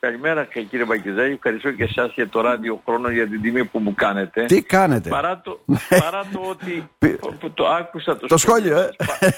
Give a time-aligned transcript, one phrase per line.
[0.00, 3.94] Καλημέρα κύριε Μπακιζάκη, ευχαριστώ και εσάς για το ράδιο χρόνο για την τιμή που μου
[3.94, 4.44] κάνετε.
[4.44, 5.60] Τι κάνετε; Παρά το,
[6.00, 6.88] παρά το ότι,
[7.54, 8.88] το άκουσα το, το σχόλιο, ε.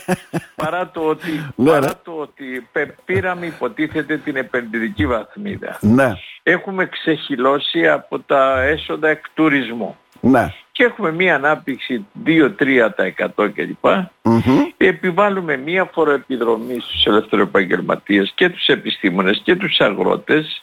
[0.62, 1.92] παρά το ότι, Ναι, παρά ναι.
[2.02, 5.78] το ότι πε- πήραμε υποτίθεται την επενδυτική βαθμίδα.
[5.80, 6.12] Ναι,
[6.42, 9.96] Έχουμε ξεχυλώσει από τα έσοδα εκ τουρισμού.
[10.22, 10.52] Ναι.
[10.72, 13.84] Και έχουμε μία ανάπτυξη 2-3% κλπ.
[14.22, 14.40] Μμμ.
[14.76, 20.62] Επιβάλλουμε μία φοροεπιδρομή στους ελευθεροεπαγγελματίες και τους επιστήμονες και τους αγρότες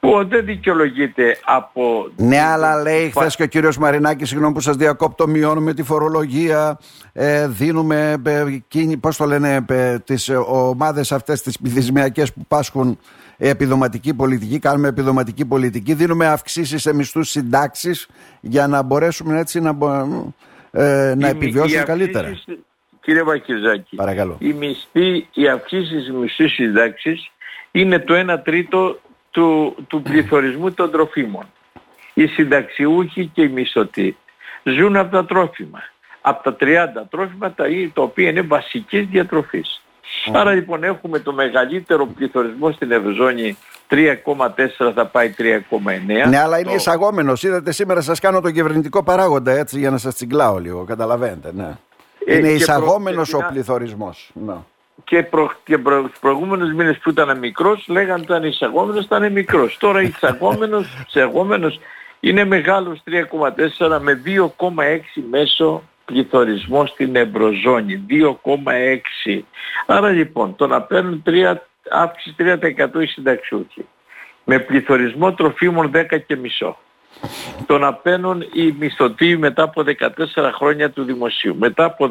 [0.00, 2.10] που δεν δικαιολογείται από...
[2.16, 5.82] Ναι, αλλά λέει Πα- χθες και ο κύριος Μαρινάκης, συγγνώμη που σας διακόπτω, μειώνουμε τη
[5.82, 6.78] φορολογία,
[7.12, 12.44] ε, δίνουμε, ε, κίνη- πώς το λένε, ε, τις ε, ομάδες αυτές τις πληθυσμιακές που
[12.48, 12.98] πάσχουν
[13.48, 18.08] επιδοματική πολιτική, κάνουμε επιδοματική πολιτική, δίνουμε αυξήσεις σε μισθούς συντάξεις
[18.40, 20.32] για να μπορέσουμε έτσι να, μπο-
[20.70, 22.28] ε, να οι- επιβιώσουν οι καλύτερα.
[22.28, 22.58] αυξήσεις-
[23.00, 24.36] Κύριε Βακιζάκη, Παρακαλώ.
[24.40, 27.30] οι μισθοί, οι αυξήσεις μισθούς συντάξεις
[27.70, 29.00] είναι το 1 τρίτο
[29.30, 31.44] του, του πληθωρισμού των τροφίμων.
[32.14, 34.16] Οι συνταξιούχοι και οι μισθωτοί
[34.62, 35.78] ζουν από τα τρόφιμα.
[36.20, 39.82] Από τα 30 τρόφιμα τα, τα οποία είναι βασικής διατροφής.
[40.32, 43.56] Άρα λοιπόν έχουμε το μεγαλύτερο πληθωρισμό στην Ευρωζώνη
[43.90, 46.28] 3,4 θα πάει 3,9.
[46.28, 47.42] Ναι, αλλά είναι Το- εισαγόμενος.
[47.42, 50.84] Είδατε σήμερα σας κάνω τον κυβερνητικό παράγοντα έτσι για να σας τσιγκλάω λίγο.
[50.84, 51.76] Καταλαβαίνετε, ναι.
[52.26, 54.30] Ε, είναι και εισαγόμενος προ- ο πληθωρισμός.
[54.46, 54.54] Ναι.
[55.04, 59.32] και, προ, και προ, τους προηγούμενους μήνες που ήταν μικρός λέγανε ότι ήταν εισαγόμενος, ήταν
[59.32, 59.76] μικρός.
[59.80, 61.80] Τώρα εισαγόμενος, εισαγόμενος
[62.20, 65.82] είναι μεγάλος 3,4 με 2,6 μέσο
[66.12, 68.06] πληθωρισμός στην Ευρωζώνη.
[68.08, 69.40] 2,6.
[69.86, 71.54] Άρα λοιπόν το να παίρνουν 3,
[71.90, 73.86] αύξηση 3% οι συνταξιούχοι
[74.44, 76.78] με πληθωρισμό τροφίμων 10 και μισό.
[77.66, 81.56] Το να παίρνουν οι μισθωτοί μετά από 14 χρόνια του δημοσίου.
[81.58, 82.08] Μετά από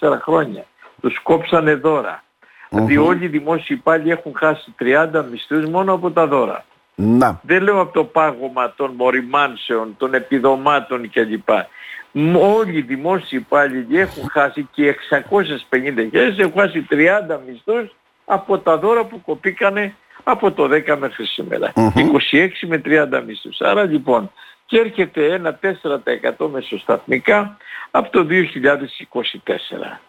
[0.00, 0.64] 14 χρόνια
[1.00, 2.22] τους κόψανε δώρα.
[2.70, 4.74] Δηλαδή όλοι οι δημόσιοι υπάλληλοι έχουν χάσει
[5.12, 6.64] 30 μισθούς μόνο από τα δώρα.
[6.94, 7.40] Να.
[7.42, 11.48] Δεν λέω από το πάγωμα των μοριμάνσεων, των επιδομάτων κλπ.
[12.12, 14.96] Μ, Όλοι οι δημόσιοι υπάλληλοι έχουν χάσει και
[15.70, 21.72] 650.000 έχουν χάσει 30 μισθούς από τα δώρα που κοπήκανε από το 10 μέχρι σήμερα.
[21.74, 23.60] 26 με 30 μισθούς.
[23.60, 24.30] Άρα λοιπόν
[24.66, 25.58] και έρχεται ένα
[26.38, 27.56] 4% μεσοσταθμικά
[27.90, 28.32] από το 2024.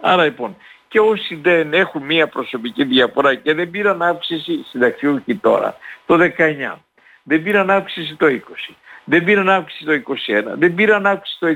[0.01, 0.55] Άρα λοιπόν
[0.87, 6.77] και όσοι δεν έχουν μία προσωπική διαφορά και δεν πήραν αύξηση συνταξιούχοι τώρα, το 19,
[7.23, 8.73] δεν πήραν αύξηση το 20,
[9.03, 11.47] δεν πήραν αύξηση το 21, δεν πήραν αύξηση το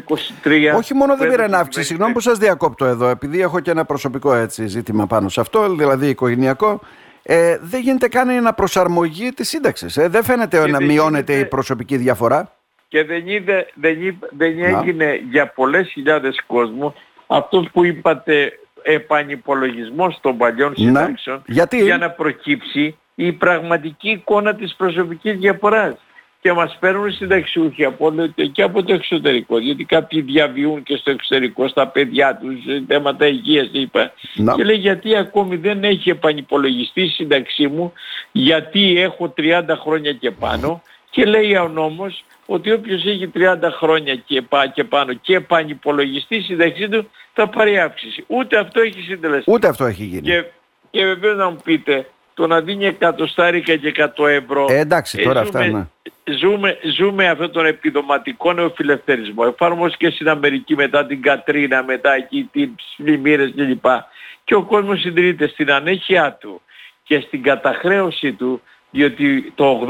[0.43, 0.73] 23.
[0.77, 2.29] Όχι μόνο δεν που πήραν έδωσε η αύξηση, συγγνώμη που κυβέρνηση.
[2.29, 6.79] σας διακόπτω εδώ, επειδή έχω και ένα προσωπικό έτσι ζήτημα πάνω σε αυτό, δηλαδή οικογενειακό.
[7.23, 9.97] Ε, δεν γίνεται καν ένα προσαρμογή της σύνταξης.
[9.97, 12.51] Ε, δεν φαίνεται Και να δεν μειώνεται γίνεται- η προσωπική διαφορά.
[12.87, 14.65] Και δεν, είδε, δεν, είπε- δεν Να.
[14.67, 16.93] έγινε για πολλές χιλιάδες κόσμου
[17.27, 18.51] αυτός που είπατε
[18.83, 20.85] επανυπολογισμός των παλιών Ναι.
[20.85, 25.93] συντάξεων Γιατί; για να προκύψει η πραγματική εικόνα της προσωπικής διαφοράς.
[26.43, 30.95] Και μας παίρνουν συνταξιούχοι από όλο το- και από το εξωτερικό, γιατί κάποιοι διαβιούν και
[30.97, 34.11] στο εξωτερικό στα παιδιά τους, σε θέματα υγείας είπα.
[34.35, 34.53] Να.
[34.55, 37.93] Και λέει γιατί ακόμη δεν έχει επανυπολογιστεί η σύνταξή μου,
[38.31, 44.15] γιατί έχω 30 χρόνια και πάνω και λέει ο νόμος ότι όποιος έχει 30 χρόνια
[44.15, 48.23] και, πά- και πάνω και επανυπολογιστεί η σύνταξή του θα πάρει αύξηση.
[48.27, 49.51] Ούτε αυτό έχει συντελεστεί.
[49.51, 50.21] Ούτε αυτό έχει γίνει.
[50.21, 50.43] Και,
[50.91, 54.65] και βεβαίως να μου πείτε, το να δίνει εκατοστάρικα και 100 ευρώ.
[54.69, 55.89] Ε, εντάξει, τώρα αυτά, ζούμε,
[56.39, 59.43] ζούμε, ζούμε αυτόν τον επιδοματικό νεοφιλελευθερισμό.
[59.47, 63.85] Εφάρμοσε στην Αμερική μετά την Κατρίνα, μετά εκεί τις πλημμύρες κλπ.
[64.43, 66.61] Και ο κόσμος συντηρείται στην ανέχειά του
[67.03, 68.61] και στην καταχρέωση του,
[68.91, 69.87] διότι το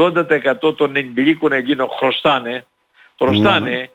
[0.61, 2.65] 80% των ενηλίκων Ελλήνων χρωστάνε,
[3.17, 3.87] χρωστάνε, Ναι.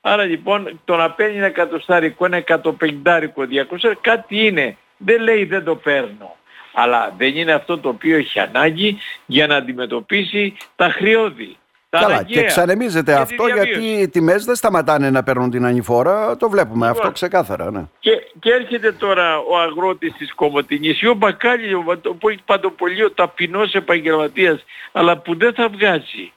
[0.00, 4.76] Άρα λοιπόν το να παίρνει ένα εκατοστάρικο, ένα εκατοπενηντάρικο, 200, κάτι είναι.
[4.96, 6.35] Δεν λέει δεν το παίρνω.
[6.78, 11.56] Αλλά δεν είναι αυτό το οποίο έχει ανάγκη για να αντιμετωπίσει τα χρειώδη.
[11.90, 12.40] Τα Καλά, αναγκαία.
[12.40, 13.80] και ξανεμίζεται τη αυτό διαβίωση.
[13.80, 16.36] γιατί οι τιμές δεν σταματάνε να παίρνουν την ανηφόρα.
[16.36, 17.12] Το βλέπουμε αυτό Λοιπόν.
[17.12, 17.70] ξεκάθαρα.
[17.70, 17.84] Ναι.
[17.98, 18.10] Και,
[18.40, 23.04] και έρχεται τώρα ο αγρότης της Κομωτινής ή ο Μπακάλι, ο Βα- που έχει παντοπολεί
[23.04, 26.32] ο ταπεινός επαγγελματίας, αλλά που δεν θα βγάζει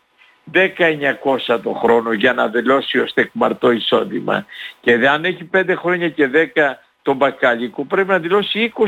[0.54, 4.46] 10-900 το χρόνο για να δηλώσει ως τεκμαρτό εισόδημα.
[4.82, 6.80] Και αν έχει 5 χρόνια και 10
[7.10, 8.84] τον Μπακάλικο πρέπει να δηλώσει 20.000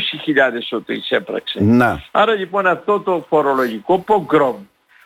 [0.71, 1.63] ότι εισέπραξε.
[1.63, 2.03] Να.
[2.11, 4.55] Άρα λοιπόν αυτό το φορολογικό πογκρόμ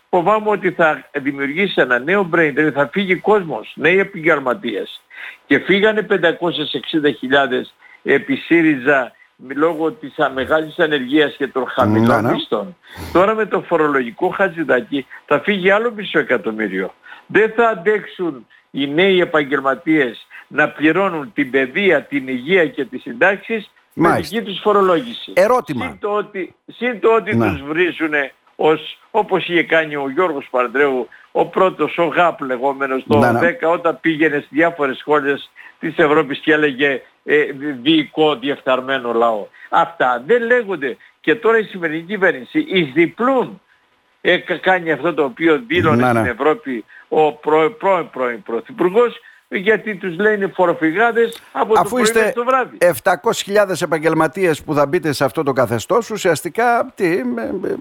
[0.09, 5.01] φοβάμαι ότι θα δημιουργήσει ένα νέο brain drain, θα φύγει κόσμος, νέοι επαγγελματίες.
[5.47, 6.15] Και φύγανε 560.000
[8.03, 9.11] επί ΣΥΡΙΖΑ
[9.55, 12.33] λόγω της α- μεγάλης ανεργίας και των χαμηλών Ναι, ναι.
[12.33, 12.75] μισθών.
[13.13, 16.93] Τώρα με το φορολογικό χατζηδάκι θα φύγει άλλο μισό εκατομμύριο.
[17.27, 23.69] Δεν θα αντέξουν οι νέοι επαγγελματίες να πληρώνουν την παιδεία, την υγεία και τις συντάξεις
[23.93, 24.37] με Μάλιστα.
[24.39, 25.31] δική τους φορολόγηση.
[25.35, 25.85] Ερώτημα.
[25.85, 27.49] Συν το ότι, συν το ότι Ναι.
[27.51, 28.11] τους βρίζουν
[28.55, 33.39] ως όπως είχε κάνει ο Γιώργος Παρντρέου, ο πρώτος, ο ΓΑΠ λεγόμενος το Ναι, ναι.
[33.39, 35.49] 10 όταν πήγαινε στις διάφορες σχόλες
[35.79, 37.45] της Ευρώπης και έλεγε ε,
[37.81, 39.47] διοικό διεφθαρμένο λαό.
[39.69, 40.97] Αυτά δεν λέγονται.
[41.21, 43.61] Και τώρα η σημερινή κυβέρνηση εις διπλούν
[44.21, 46.19] ε, κα- κάνει αυτό το οποίο δήλωνε Ναι, ναι.
[46.19, 49.19] στην Ευρώπη ο προ, πρώην πρώην πρωθυπουργός
[49.49, 52.77] γιατί τους λένε φοροφυγάδες από το Αφού πρωί είστε μέχρι το βράδυ.
[53.69, 57.77] 700.000 επαγγελματίες που θα μπείτε σε αυτό το καθεστώς, ουσιαστικά τι, με- με-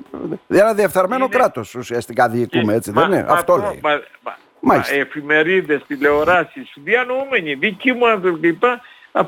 [0.58, 3.80] ένα διεφθαρμένο Είναι- κράτος ουσιαστικά διοικούμε, έτσι Μα- δεν είναι; μα- Αυτό μα- λέει.
[3.82, 3.90] Μα,
[4.22, 4.94] μα, Μάλιστα.
[4.94, 8.80] μα, εφημερίδες, τηλεοράσεις, διανοούμενοι, δικοί μου άνθρωποι λοιπά,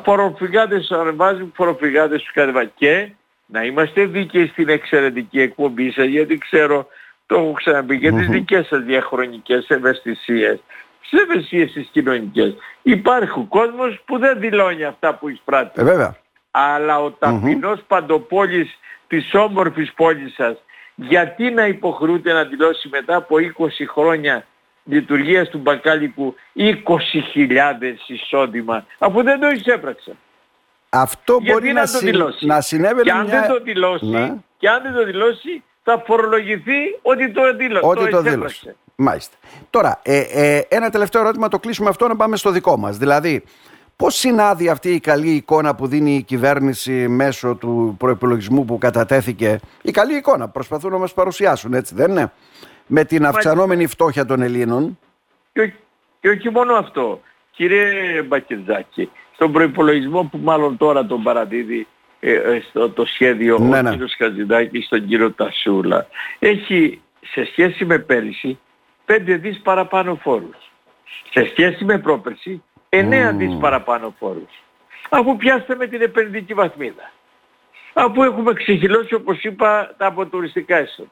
[0.05, 2.73] φοροφυγάδες ανεβάζουν, φοροφυγάδες τους κατεβάζουν.
[2.75, 3.09] Και
[3.47, 6.87] να είμαστε δίκαιοι στην εξαιρετική εκπομπή σας, γιατί ξέρω,
[7.27, 10.59] το έχω ξαναπεί, για τις δικές σας διαχρονικές ευαισθησίες.
[11.00, 12.55] Στις ευαισθησίες τις κοινωνικές.
[12.83, 16.17] Υπάρχει κόσμος που δεν δηλώνει αυτά που εισπράττει Ε, βέβαια.
[16.50, 20.56] αλλά ο ταπεινός παντοπόλης της όμορφης πόλης σας
[20.94, 24.47] γιατί να υποχρεούται να δηλώσει μετά από 20 χρόνια
[24.87, 26.62] λειτουργίας του μπακάλικου 20.000
[28.06, 30.17] εισόδημα αφού δεν το εισέπραξε.
[30.88, 33.41] Αυτό Γιατί μπορεί να, να, το συ- δηλώσει; να συνέβαινε και αν μια...
[33.41, 34.35] δεν το δηλώσει, Ναι.
[34.59, 38.31] και αν δεν το δηλώσει θα φορολογηθεί ότι το, δήλω, Ότι το εισέπραξε.
[38.31, 38.77] δήλωσε.
[38.97, 39.37] Μάλιστα.
[39.71, 42.97] Τώρα, ε, ε, ένα τελευταίο ερώτημα, το κλείσουμε αυτό να πάμε στο δικό μας.
[42.99, 43.44] Δηλαδή,
[43.97, 49.61] πώς συνάδει αυτή η καλή εικόνα που δίνει η κυβέρνηση μέσω του προϋπολογισμού που κατατέθηκε,
[49.83, 52.33] η καλή εικόνα, προσπαθούν να μας παρουσιάσουν, έτσι δεν είναι,
[52.87, 54.99] με την αυξανόμενη φτώχεια των Ελλήνων.
[55.53, 55.75] Και, όχι-
[56.21, 57.21] και όχι μόνο αυτό.
[57.50, 61.87] Κύριε Μπακετζάκη, στον προϋπολογισμό που μάλλον τώρα τον παραδίδει
[62.21, 63.91] ε, ε, στο το σχέδιο Ναι, ο ναι.
[63.91, 66.06] κύριος Χατζηδάκης στον κύριο Τασούλα,
[66.38, 68.59] έχει σε σχέση με πέρυσι
[69.06, 70.71] 5 δις παραπάνω φόρους.
[71.31, 74.62] Σε σχέση με πρόπερση 9 δις παραπάνω φόρους.
[75.09, 77.11] Αφού πιάστε με την επενδυτική βαθμίδα.
[77.93, 81.11] Αφού έχουμε ξεχυλώσει όπως είπα τα αποτουριστικά έσοδα.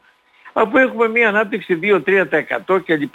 [0.57, 3.15] Αφού έχουμε μια ανάπτυξη 2-3% κλπ.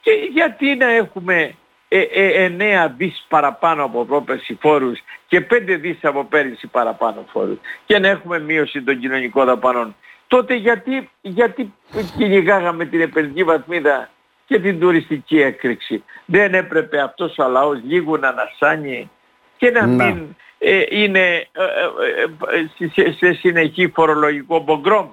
[0.00, 1.54] Και γιατί να έχουμε
[1.88, 2.56] ε, ε,
[2.88, 8.08] 9 δις παραπάνω από πρόπερση φόρους και 5 δις από πέρυσι παραπάνω φόρους και να
[8.08, 9.96] έχουμε μείωση των κοινωνικών δαπανών.
[10.26, 11.74] Τότε γιατί, γιατί
[12.16, 14.10] κυνηγάγαμε την επενδυτική βαθμίδα
[14.46, 16.04] και την τουριστική έκρηξη.
[16.24, 19.10] Δεν έπρεπε αυτός ο λαός λίγο να ανασάνει
[19.56, 20.04] και να Να.
[20.04, 25.08] μην ε, είναι ε, ε, ε, σε, σε συνεχή φορολογικό μπογκρόμ.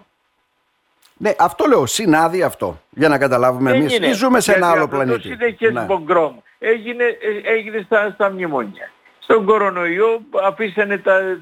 [1.23, 3.95] Ναι, αυτό λέω, συνάδει αυτό, για να καταλάβουμε Δεν εμείς.
[3.97, 4.07] είναι.
[4.07, 5.29] Ή ζούμε σε ένα Γιατί άλλο αυτό πλανήτη.
[5.29, 5.81] Το συνεχές Ναι.
[5.81, 8.91] μπογκρόμ έγινε, ε, έγινε στα, στα μνημόνια.
[9.19, 11.37] Στον κορονοϊό αφήσανε τα, ε,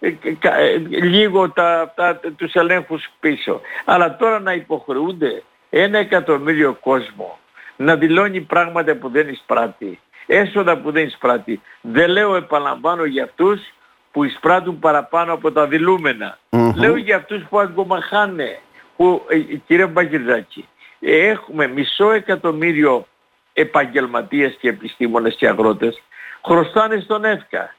[0.00, 3.60] ε, κα- ε, λίγο τα, τα, τους ελέγχους πίσω.
[3.84, 7.38] Αλλά τώρα να υποχρεούνται ένα εκατομμύριο κόσμο
[7.76, 11.60] να δηλώνει πράγματα που δεν εισπράττει, έσοδα που δεν εισπράττει.
[11.80, 13.60] Δεν λέω επαναλαμβάνω για αυτούς
[14.12, 16.38] που εισπράττουν παραπάνω από τα δηλούμενα.
[16.50, 16.72] Μμμ.
[16.76, 18.58] Λέω για αυτούς που αγκομαχάνε,
[18.96, 20.68] που, ε, κύριε Μπαγκυρδάκη,
[21.00, 23.06] ε, έχουμε μισό εκατομμύριο
[23.52, 26.02] επαγγελματίες και επιστήμονες και αγρότες,
[26.44, 27.74] χρωστάνε στον ΕΦΚΑ.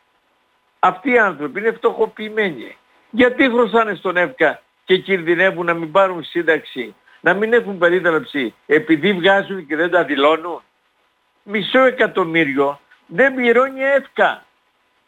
[0.80, 2.78] Αυτοί οι άνθρωποι είναι φτωχοποιημένοι.
[3.10, 9.14] Γιατί χρωστάνε στον ΕΦΚΑ και κινδυνεύουν να μην πάρουν σύνταξη, να μην έχουν περίδραψη επειδή
[9.14, 10.62] βγάζουν και δεν τα δηλώνουν;
[11.44, 14.46] Μισό εκατομμύριο δεν πληρώνει ΕΦΚΑ,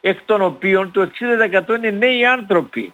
[0.02, 2.94] εκ των οποίων το 60% είναι νέοι άνθρωποι.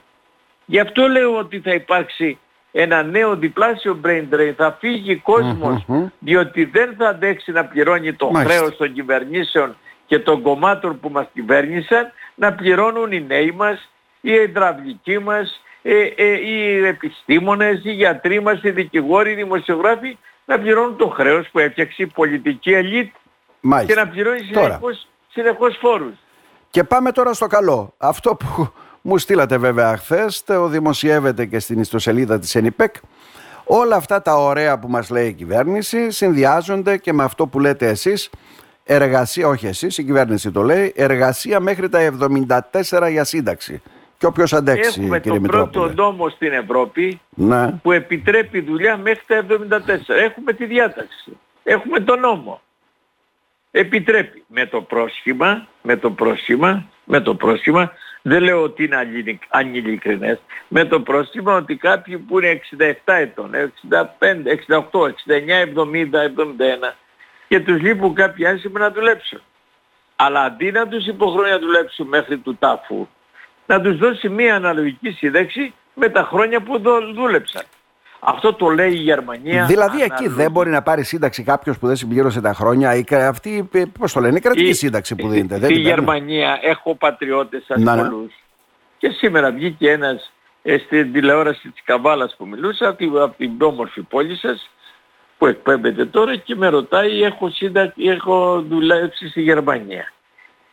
[0.66, 2.39] Γι' αυτό λέω ότι θα υπάρξει
[2.75, 4.53] ένα νέο διπλάσιο brain drain.
[4.57, 6.05] Θα φύγει κόσμος Μμμ.
[6.19, 8.53] διότι δεν θα αντέξει να πληρώνει το Μάλιστα.
[8.57, 13.89] χρέος των κυβερνήσεων και των κομμάτων που μας κυβέρνησαν να πληρώνουν οι νέοι μας,
[14.21, 20.59] οι υδραυλικοί μας, ε, ε, οι επιστήμονες, οι γιατροί μας, οι δικηγόροι, οι δημοσιογράφοι να
[20.59, 23.11] πληρώνουν το χρέος που έφτιαξε η πολιτική ελίτ και
[23.61, 24.03] Μάλιστα.
[24.06, 24.65] να πληρώνει Τώρα.
[24.65, 26.13] συνεχώς, συνεχώς φόρους.
[26.69, 27.94] Και πάμε τώρα στο καλό.
[27.97, 28.73] Αυτό που
[29.06, 32.95] μου στείλατε βέβαια χθες, το δημοσιεύεται και στην ιστοσελίδα της ΕΝΙΠΕΚ.
[33.64, 37.88] Όλα αυτά τα ωραία που μας λέει η κυβέρνηση συνδυάζονται και με αυτό που λέτε
[37.88, 38.30] εσείς,
[38.83, 42.00] εργασία, όχι εσείς, η κυβέρνηση το λέει, εργασία μέχρι τα
[42.80, 43.81] 74 για σύνταξη.
[44.18, 45.94] Και όποιος αντέξει, Έχουμε κύριε τον πρώτο Μητρόπουλε.
[45.94, 47.72] νόμο στην Ευρώπη Ναι.
[47.81, 50.14] που επιτρέπει δουλειά μέχρι τα 74.
[50.16, 51.38] Έχουμε τη διάταξη.
[51.64, 52.62] Έχουμε τον νόμο.
[53.72, 57.92] Επιτρέπει με το πρόσχημα, με το πρόσχημα, με το πρόσχημα,
[58.25, 63.51] δεν λέω ότι είναι αλληλι- ανηλικρινές, με το πρόσχημα ότι κάποιοι που είναι 67 ετών,
[63.56, 66.95] 65, 68, 69, 70, 71
[67.47, 69.42] και τους λείπουν κάποιοι άνθρωποι να δουλέψουν.
[70.15, 73.07] Αλλά αντί να τους υποχρεώνει να δουλέψουν μέχρι του τάφου,
[73.65, 77.63] να τους δώσει μία αναλογική σύνταξη με τα χρόνια που δο- δούλεψαν.
[78.25, 79.65] Αυτό το λέει η Γερμανία.
[79.65, 80.33] Δηλαδή εκεί αναλογική.
[80.42, 82.95] δεν μπορεί να πάρει σύνταξη κάποιος που δεν συμπλήρωσε τα χρόνια.
[82.95, 85.57] Η, κα- αυτή, πώς το λένε, η κρατική Η- σύνταξη που στη- δίνεται.
[85.57, 86.06] δεν Στη την παίρνουν.
[86.06, 88.01] Γερμανία έχω πατριώτες Να, ναι.
[88.01, 88.33] ασχολούς.
[88.97, 90.31] Και σήμερα βγήκε ένας
[90.63, 94.69] ε, στην τηλεόραση της Καβάλας που μιλούσα, από την, από την όμορφη πόλη σας,
[95.37, 97.94] που εκπέμπεται τώρα και με ρωτάει έχω, σύντα...
[97.97, 100.11] έχω δουλέψει στη Γερμανία.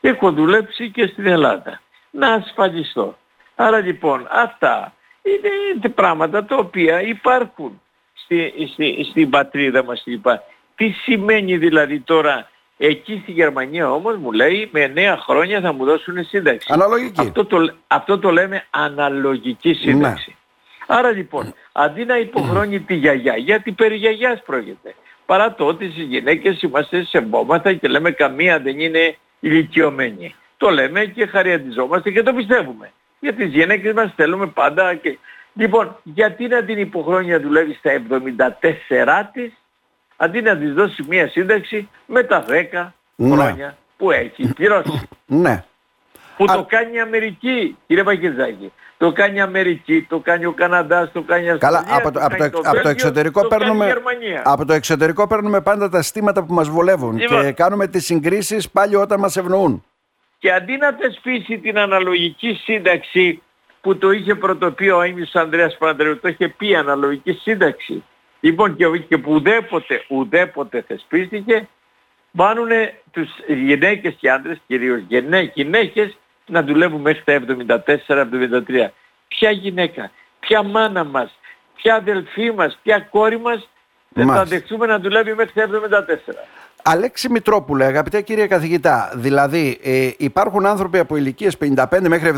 [0.01, 1.81] Έχω δουλέψει και στην Ελλάδα.
[2.11, 3.17] Να ασφαλιστώ.
[3.55, 4.93] Άρα λοιπόν αυτά
[5.23, 7.81] είναι πράγματα τα οποία υπάρχουν
[8.13, 10.03] στη, στη, στην πατρίδα μας.
[10.07, 10.43] Λοιπά.
[10.75, 15.85] Τι σημαίνει δηλαδή τώρα εκεί στη Γερμανία όμως μου λέει με 9 χρόνια θα μου
[15.85, 16.67] δώσουν σύνταξη.
[16.73, 17.21] Αναλογική.
[17.21, 20.31] Αυτό το, αυτό το λέμε αναλογική σύνταξη.
[20.31, 20.97] Ναι.
[20.97, 24.95] Άρα λοιπόν, αντί να υποχρώνει τη γιαγιά, γιατί περί γιαγιάς πρόκειται.
[25.27, 30.35] Παρά το ότι στις γυναίκες είμαστε σε μπόματα και λέμε καμία δεν είναι ηλικιωμένη.
[30.57, 32.93] Το λέμε και χαριαντιζόμαστε και το πιστεύουμε.
[33.21, 35.19] Για τις γυναίκες μας θέλουμε πάντα και...
[35.53, 39.53] Λοιπόν, γιατί να την υποχρώνει να δουλεύει στα 74 της,
[40.17, 43.35] αντί να της δώσει μία σύνταξη με τα 10 ναι.
[43.35, 45.09] χρόνια που έχει πληρώσει.
[45.27, 45.65] Ναι.
[46.37, 48.73] Που το κάνει η Αμερική, κύριε Πακετζάκη.
[48.97, 51.83] Το κάνει η Αμερική, το κάνει ο Καναδάς, το κάνει η Αυστραλία.
[51.83, 53.95] Καλά, από το, από το, από το εξωτερικό παίρνουμε,
[54.43, 57.43] από το εξωτερικό παίρνουμε πάντα τα στήματα που μας βολεύουν λοιπόν.
[57.43, 59.85] και κάνουμε τις συγκρίσεις πάλι όταν μας ευνοούν.
[60.41, 63.43] Και αντί να θεσπίσει την αναλογική σύνταξη
[63.81, 68.05] που το είχε πρωτοποιεί ο Έμις Ανδρέας Πανδρέου, το είχε πει αναλογική σύνταξη.
[68.41, 71.69] Λοιπόν και, και που ουδέποτε, ουδέποτε θεσπίστηκε,
[72.37, 75.03] πάνουνε τους γυναίκες και άντρες, κυρίως
[75.55, 76.17] γυναίκες,
[76.47, 77.33] να δουλεύουν μέχρι τα
[78.07, 78.89] 74-73.
[79.29, 81.39] Ποια γυναίκα, ποια μάνα μας,
[81.75, 83.69] ποια αδελφή μας, ποια κόρη μας
[84.09, 86.60] δεν θα δεχτούμε να δουλεύει μέχρι τα 74.
[86.83, 92.33] Αλέξη Μητρόπουλε, αγαπητέ κύριε καθηγητά, δηλαδή ε, υπάρχουν άνθρωποι από ηλικίες 55 μέχρι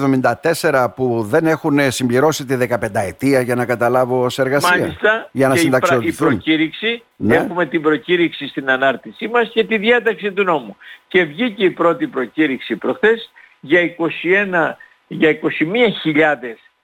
[0.61, 4.79] 74 που δεν έχουν συμπληρώσει τη 15 ετία για να καταλάβω σε εργασία.
[4.79, 7.35] Μάλιστα, για να και η, η προκήρυξη, ναι.
[7.35, 10.77] έχουμε την προκήρυξη στην ανάρτησή μας και τη διάταξη του νόμου.
[11.09, 13.31] Και βγήκε η πρώτη προκήρυξη προχθές
[13.61, 14.75] για 21,
[15.07, 15.47] για 21.000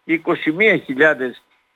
[0.09, 0.21] 21.000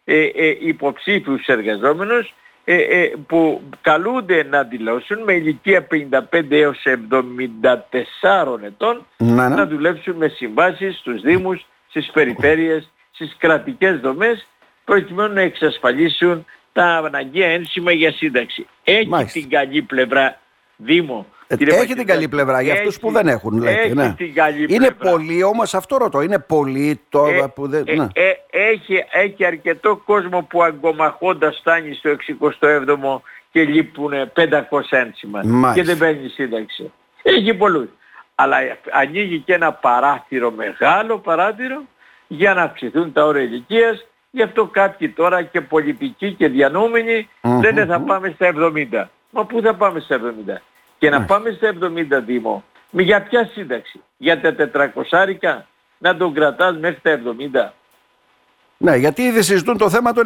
[0.04, 6.82] ε, ε, υποψήφιους εργαζόμενους ε, ε, που καλούνται να δηλώσουν με ηλικία 55 έως
[8.22, 14.46] 74 ετών να, να δουλέψουν με συμβάσεις στους Δήμους, στις περιφέρειες, στις κρατικές δομές
[14.84, 18.66] προκειμένου να εξασφαλίσουν τα αναγκαία ένσημα για σύνταξη.
[18.84, 20.40] Έχει την καλή πλευρά
[20.76, 23.62] Δήμο Κύριε έχει την καλή πλευρά για αυτούς που δεν έχουν.
[23.62, 24.14] Λέτε, έχει ναι.
[24.16, 26.20] την καλή είναι πολύ όμως αυτό ρωτώ.
[26.20, 27.84] Είναι πολύ τώρα ε, που δεν.
[27.86, 28.06] Ε, ναι.
[28.12, 32.10] ε, έχει, έχει αρκετό κόσμο που αγκομαχώντα φτάνει στο
[32.60, 34.50] 67ο και λείπουν 500
[34.90, 36.92] ένσημα και δεν παίρνει σύνταξη.
[37.22, 37.88] Έχει πολλούς.
[38.34, 38.56] Αλλά
[38.90, 41.82] ανοίγει και ένα παράθυρο, μεγάλο παράθυρο,
[42.26, 44.06] για να αυξηθούν τα όρια ηλικίας.
[44.30, 47.28] Γι' αυτό κάποιοι τώρα και πολιτικοί και διανομενοι
[47.62, 49.04] λένε θα πάμε στα 70.
[49.30, 50.60] Μα πού θα πάμε στα 70
[51.02, 51.74] και να πάμε στα
[52.18, 52.64] 70 Δήμο.
[52.90, 54.54] Με για ποια σύνταξη; Για τα
[55.44, 55.62] 400
[55.98, 57.20] να τον κρατάς μέχρι τα
[57.64, 57.72] 70.
[58.76, 60.24] Ναι, γιατί ήδη συζητούν το θέμα των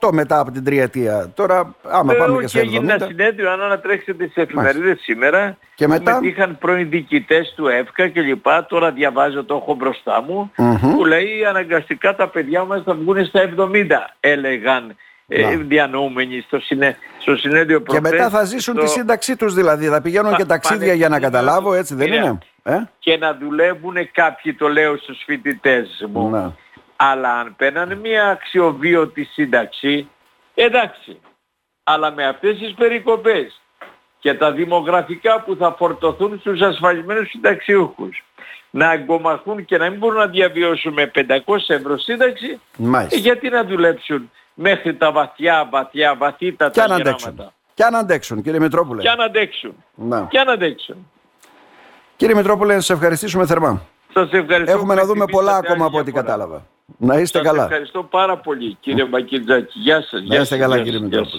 [0.00, 1.30] 68 μετά από την τριετία.
[1.34, 2.62] Τώρα, άμα ε, πάμε και σε 70...
[2.62, 6.14] έγινε ένα συνέδριο, αν ανατρέξετε τις εφημερίδες σήμερα, και μετά...
[6.20, 10.52] μετήχαν πρώην διοικητές του ΕΦΚΑ και λοιπά, τώρα διαβάζω, το έχω μπροστά μου,
[10.96, 13.68] που λέει αναγκαστικά τα παιδιά μας θα βγουν στα 70,
[14.20, 14.96] έλεγαν
[15.28, 18.10] ε, διανοούμενοι στο, συνέ, στο συνέδριο προχθές.
[18.10, 21.74] Και μετά θα ζήσουν τη σύνταξή τους δηλαδή, θα πηγαίνουν και ταξίδια για να καταλάβω,
[21.74, 26.30] έτσι δεν είναι; Ε; Και να δουλεύουν κάποιοι, το λέω στους φοιτητές μου.
[26.30, 26.54] Να.
[26.96, 30.08] Αλλά αν παίρνανε μια αξιοβίωτη σύνταξη,
[30.54, 31.20] εντάξει.
[31.84, 33.60] Αλλά με αυτές τις περικοπές
[34.18, 38.22] και τα δημογραφικά που θα φορτωθούν στους ασφαλισμένους συνταξιούχους
[38.70, 41.30] να εγκομαχούν και να μην μπορούν να διαβιώσουν με 500
[41.66, 42.60] ευρώ σύνταξη,
[43.10, 44.30] ε, γιατί να δουλέψουν
[44.60, 47.52] μέχρι τα βαθιά, βαθιά, βαθύτατα και γεράματα.
[47.74, 49.02] Και αν αντέξουν, κύριε Μητρόπουλε.
[49.02, 49.74] Και αν αντέξουν.
[49.94, 50.26] Να.
[50.30, 50.96] Και αν αντέξουν.
[52.16, 53.82] Κύριε Μητρόπουλε, να σας ευχαριστήσουμε θερμά.
[54.12, 54.72] Σας ευχαριστώ.
[54.72, 56.66] Έχουμε να δούμε πολλά ακόμα από ό,τι κατάλαβα.
[56.96, 57.62] Να είστε σας καλά.
[57.62, 59.78] ευχαριστώ πάρα πολύ, κύριε Μπακίτζάκη.
[59.78, 60.22] Γεια σας.
[60.26, 61.30] Να είστε καλά, κύριε Μητρόπουλε.